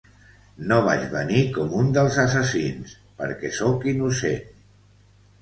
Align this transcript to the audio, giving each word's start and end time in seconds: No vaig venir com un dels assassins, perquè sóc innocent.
No 0.69 0.77
vaig 0.85 1.03
venir 1.11 1.43
com 1.57 1.75
un 1.81 1.91
dels 1.99 2.17
assassins, 2.23 2.97
perquè 3.21 3.53
sóc 3.61 3.87
innocent. 3.95 4.51